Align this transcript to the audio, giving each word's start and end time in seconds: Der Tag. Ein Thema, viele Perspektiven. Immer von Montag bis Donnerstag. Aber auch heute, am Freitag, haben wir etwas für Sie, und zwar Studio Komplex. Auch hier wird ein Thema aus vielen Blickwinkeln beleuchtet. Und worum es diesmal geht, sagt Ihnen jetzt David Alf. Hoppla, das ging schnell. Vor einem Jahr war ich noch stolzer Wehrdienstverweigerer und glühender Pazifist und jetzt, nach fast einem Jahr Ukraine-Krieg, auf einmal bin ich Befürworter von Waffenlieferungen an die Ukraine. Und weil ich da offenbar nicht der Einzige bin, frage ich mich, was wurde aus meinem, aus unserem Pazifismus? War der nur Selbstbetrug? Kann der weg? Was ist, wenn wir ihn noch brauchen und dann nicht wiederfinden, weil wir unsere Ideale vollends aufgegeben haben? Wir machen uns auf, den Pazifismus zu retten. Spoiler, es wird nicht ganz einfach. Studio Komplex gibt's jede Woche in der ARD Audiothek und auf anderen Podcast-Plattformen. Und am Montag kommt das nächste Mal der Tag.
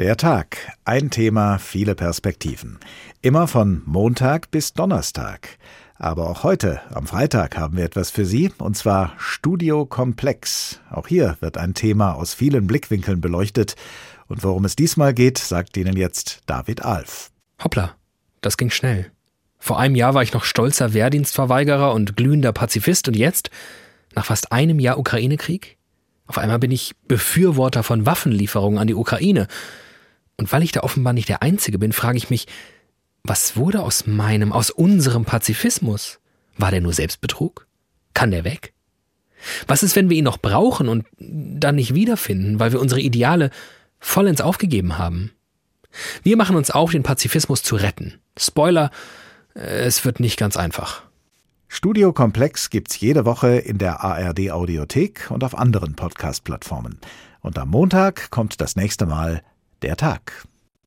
Der 0.00 0.16
Tag. 0.16 0.56
Ein 0.86 1.10
Thema, 1.10 1.58
viele 1.58 1.94
Perspektiven. 1.94 2.78
Immer 3.20 3.46
von 3.46 3.82
Montag 3.84 4.50
bis 4.50 4.72
Donnerstag. 4.72 5.58
Aber 5.96 6.30
auch 6.30 6.42
heute, 6.42 6.80
am 6.88 7.06
Freitag, 7.06 7.58
haben 7.58 7.76
wir 7.76 7.84
etwas 7.84 8.10
für 8.10 8.24
Sie, 8.24 8.50
und 8.56 8.78
zwar 8.78 9.12
Studio 9.18 9.84
Komplex. 9.84 10.80
Auch 10.88 11.06
hier 11.06 11.36
wird 11.40 11.58
ein 11.58 11.74
Thema 11.74 12.14
aus 12.14 12.32
vielen 12.32 12.66
Blickwinkeln 12.66 13.20
beleuchtet. 13.20 13.76
Und 14.26 14.42
worum 14.42 14.64
es 14.64 14.74
diesmal 14.74 15.12
geht, 15.12 15.36
sagt 15.36 15.76
Ihnen 15.76 15.98
jetzt 15.98 16.40
David 16.46 16.82
Alf. 16.82 17.30
Hoppla, 17.62 17.94
das 18.40 18.56
ging 18.56 18.70
schnell. 18.70 19.12
Vor 19.58 19.78
einem 19.78 19.96
Jahr 19.96 20.14
war 20.14 20.22
ich 20.22 20.32
noch 20.32 20.44
stolzer 20.44 20.94
Wehrdienstverweigerer 20.94 21.92
und 21.92 22.16
glühender 22.16 22.54
Pazifist 22.54 23.06
und 23.06 23.18
jetzt, 23.18 23.50
nach 24.14 24.24
fast 24.24 24.50
einem 24.50 24.78
Jahr 24.78 24.98
Ukraine-Krieg, 24.98 25.76
auf 26.26 26.38
einmal 26.38 26.58
bin 26.60 26.70
ich 26.70 26.94
Befürworter 27.06 27.82
von 27.82 28.06
Waffenlieferungen 28.06 28.78
an 28.78 28.86
die 28.86 28.94
Ukraine. 28.94 29.46
Und 30.40 30.50
weil 30.52 30.62
ich 30.62 30.72
da 30.72 30.80
offenbar 30.80 31.12
nicht 31.12 31.28
der 31.28 31.42
Einzige 31.42 31.78
bin, 31.78 31.92
frage 31.92 32.16
ich 32.16 32.30
mich, 32.30 32.46
was 33.22 33.58
wurde 33.58 33.82
aus 33.82 34.06
meinem, 34.06 34.54
aus 34.54 34.70
unserem 34.70 35.26
Pazifismus? 35.26 36.18
War 36.56 36.70
der 36.70 36.80
nur 36.80 36.94
Selbstbetrug? 36.94 37.66
Kann 38.14 38.30
der 38.30 38.42
weg? 38.42 38.72
Was 39.66 39.82
ist, 39.82 39.96
wenn 39.96 40.08
wir 40.08 40.16
ihn 40.16 40.24
noch 40.24 40.38
brauchen 40.38 40.88
und 40.88 41.04
dann 41.18 41.74
nicht 41.74 41.92
wiederfinden, 41.92 42.58
weil 42.58 42.72
wir 42.72 42.80
unsere 42.80 43.02
Ideale 43.02 43.50
vollends 43.98 44.40
aufgegeben 44.40 44.96
haben? 44.96 45.32
Wir 46.22 46.38
machen 46.38 46.56
uns 46.56 46.70
auf, 46.70 46.92
den 46.92 47.02
Pazifismus 47.02 47.62
zu 47.62 47.76
retten. 47.76 48.14
Spoiler, 48.38 48.90
es 49.52 50.06
wird 50.06 50.20
nicht 50.20 50.38
ganz 50.38 50.56
einfach. 50.56 51.02
Studio 51.68 52.14
Komplex 52.14 52.70
gibt's 52.70 52.98
jede 52.98 53.26
Woche 53.26 53.58
in 53.58 53.76
der 53.76 54.00
ARD 54.00 54.52
Audiothek 54.52 55.30
und 55.30 55.44
auf 55.44 55.54
anderen 55.54 55.96
Podcast-Plattformen. 55.96 56.98
Und 57.42 57.58
am 57.58 57.68
Montag 57.68 58.30
kommt 58.30 58.62
das 58.62 58.74
nächste 58.74 59.04
Mal 59.04 59.42
der 59.82 59.96
Tag. 59.96 60.49